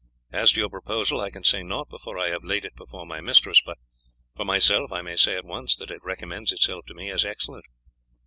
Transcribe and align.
As 0.31 0.51
to 0.53 0.59
your 0.59 0.69
proposal 0.71 1.21
I 1.21 1.29
can 1.29 1.43
say 1.43 1.61
naught 1.61 1.87
before 1.89 2.17
I 2.17 2.29
have 2.31 2.43
laid 2.43 2.65
it 2.65 2.75
before 2.75 3.05
my 3.05 3.21
mistress, 3.21 3.61
but 3.61 3.77
for 4.35 4.43
myself 4.43 4.91
I 4.91 5.03
may 5.03 5.15
say 5.15 5.35
at 5.35 5.45
once 5.45 5.75
that 5.75 5.91
it 5.91 6.03
recommends 6.03 6.51
itself 6.51 6.87
to 6.87 6.95
me 6.95 7.11
as 7.11 7.23
excellent. 7.23 7.65